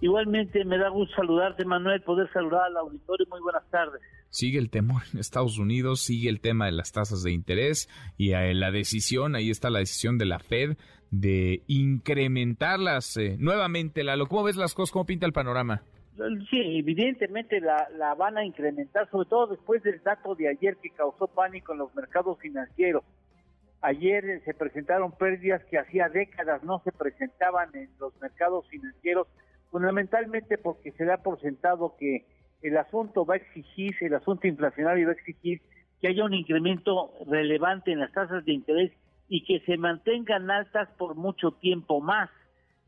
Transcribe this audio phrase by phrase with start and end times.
[0.00, 3.26] Igualmente me da gusto saludarte, Manuel, poder saludar al auditorio.
[3.30, 4.00] Muy buenas tardes.
[4.30, 8.32] Sigue el temor en Estados Unidos, sigue el tema de las tasas de interés y
[8.32, 10.76] eh, la decisión, ahí está la decisión de la Fed
[11.10, 14.04] de incrementarlas eh, nuevamente.
[14.04, 14.92] Lalo, ¿cómo ves las cosas?
[14.92, 15.82] ¿Cómo pinta el panorama?
[16.50, 20.90] Sí, evidentemente la, la van a incrementar, sobre todo después del dato de ayer que
[20.90, 23.02] causó pánico en los mercados financieros.
[23.80, 29.26] Ayer eh, se presentaron pérdidas que hacía décadas no se presentaban en los mercados financieros
[29.70, 32.26] fundamentalmente porque se da por sentado que
[32.62, 35.62] el asunto va a exigir, el asunto inflacionario va a exigir
[36.00, 38.92] que haya un incremento relevante en las tasas de interés
[39.28, 42.30] y que se mantengan altas por mucho tiempo más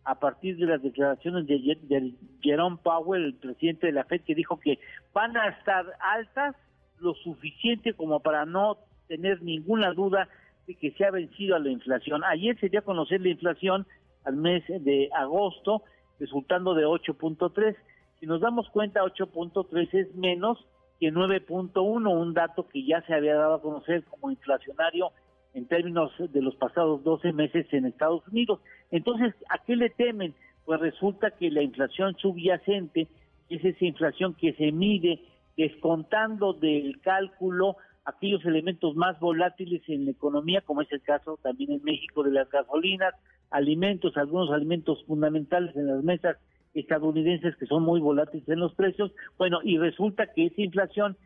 [0.05, 4.59] a partir de las declaraciones de, Jerome Powell, el presidente de la Fed, que dijo
[4.59, 4.81] que
[5.13, 6.57] van a estar altas
[6.99, 10.29] lo suficiente como para no tener ninguna duda
[10.67, 12.25] de que se ha vencido a la inflación.
[12.25, 13.87] Ayer se dio a conocer la inflación
[14.25, 15.83] al mes de agosto
[16.19, 17.77] resultando de 8.3.
[18.21, 20.59] Si nos damos cuenta, 8.3 es menos
[21.01, 25.11] que 9.1, un dato que ya se había dado a conocer como inflacionario
[25.55, 28.61] en términos de los pasados 12 meses en Estados Unidos.
[28.91, 30.35] Entonces, ¿a qué le temen?
[30.65, 33.09] Pues resulta que la inflación subyacente
[33.49, 35.21] es esa inflación que se mide
[35.57, 41.73] descontando del cálculo aquellos elementos más volátiles en la economía, como es el caso también
[41.73, 43.15] en México de las gasolinas,
[43.51, 46.37] alimentos, algunos alimentos fundamentales en las mesas
[46.75, 49.13] estadounidenses que son muy volátiles en los precios.
[49.39, 51.17] Bueno, y resulta que esa inflación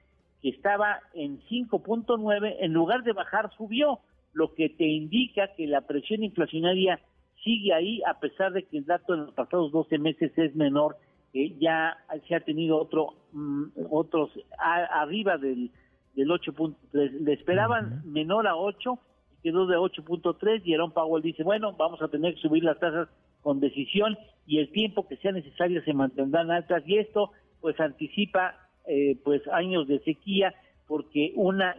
[0.42, 4.00] que estaba en 5.9, en lugar de bajar, subió,
[4.32, 7.00] lo que te indica que la presión inflacionaria
[7.42, 10.96] sigue ahí, a pesar de que el dato en los pasados 12 meses es menor,
[11.32, 11.96] que ya
[12.28, 15.70] se ha tenido otro, mm, otros arriba del,
[16.16, 17.20] del 8.3.
[17.20, 18.98] Le esperaban menor a 8
[19.46, 23.08] quedó de 8.3 y Aaron Powell dice, bueno, vamos a tener que subir las tasas
[23.42, 28.56] con decisión y el tiempo que sea necesario se mantendrán altas y esto pues anticipa
[28.88, 30.52] eh, pues años de sequía
[30.88, 31.76] porque una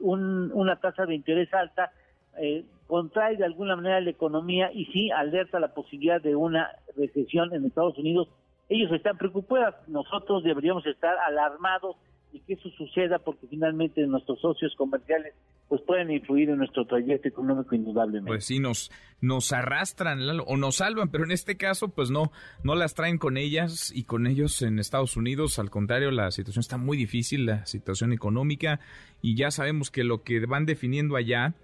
[0.00, 1.92] un, una tasa de interés alta
[2.36, 7.54] eh, contrae de alguna manera la economía y sí alerta la posibilidad de una recesión
[7.54, 8.26] en Estados Unidos.
[8.68, 11.94] Ellos están preocupados, nosotros deberíamos estar alarmados
[12.34, 15.34] de que eso suceda porque finalmente nuestros socios comerciales
[15.68, 18.28] pues pueden influir en nuestro trayecto económico indudablemente.
[18.28, 18.90] Pues sí, nos,
[19.20, 22.32] nos arrastran o nos salvan, pero en este caso pues no,
[22.64, 25.60] no las traen con ellas y con ellos en Estados Unidos.
[25.60, 28.80] Al contrario, la situación está muy difícil, la situación económica,
[29.22, 31.54] y ya sabemos que lo que van definiendo allá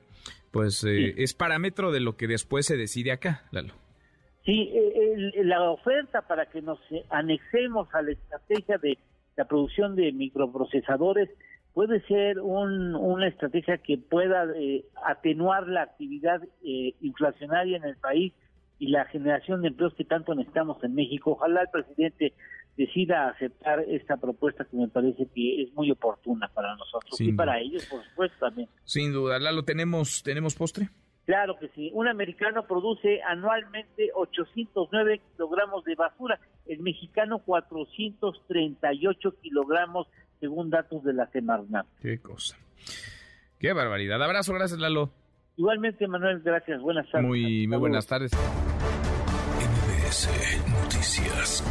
[0.53, 3.75] pues eh, es parámetro de lo que después se decide acá, Lalo.
[4.45, 4.71] Sí,
[5.43, 6.79] la oferta para que nos
[7.11, 8.99] anexemos a la estrategia de
[9.41, 11.31] la producción de microprocesadores
[11.73, 18.35] puede ser una estrategia que pueda eh, atenuar la actividad eh, inflacionaria en el país
[18.79, 21.31] y la generación de empleos que tanto necesitamos en México.
[21.31, 22.35] Ojalá el presidente
[22.77, 27.59] decida aceptar esta propuesta que me parece que es muy oportuna para nosotros y para
[27.61, 28.69] ellos, por supuesto, también.
[28.85, 29.39] Sin duda.
[29.39, 30.91] ¿Lalo, tenemos, tenemos postre?
[31.31, 31.93] Claro que sí.
[31.95, 40.09] Un americano produce anualmente 809 kilogramos de basura, el mexicano 438 kilogramos
[40.41, 41.87] según datos de la Semarnat.
[42.03, 42.57] Qué cosa.
[43.61, 44.21] Qué barbaridad.
[44.21, 45.11] Abrazo, gracias Lalo.
[45.57, 46.81] Igualmente, Manuel, gracias.
[46.81, 47.29] Buenas tardes.
[47.29, 48.33] Muy, muy buenas tardes.
[49.55, 50.29] MBS
[50.69, 51.63] Noticias.